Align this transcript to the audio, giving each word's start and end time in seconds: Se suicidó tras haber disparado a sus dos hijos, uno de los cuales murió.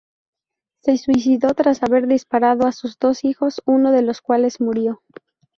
Se 0.79 0.97
suicidó 0.97 1.53
tras 1.53 1.83
haber 1.83 2.07
disparado 2.07 2.65
a 2.65 2.71
sus 2.71 2.97
dos 2.97 3.23
hijos, 3.23 3.61
uno 3.67 3.91
de 3.91 4.01
los 4.01 4.21
cuales 4.21 4.59
murió. 4.59 5.03